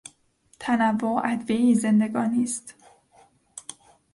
[0.59, 2.75] تنوع ادویهی زندگانی است.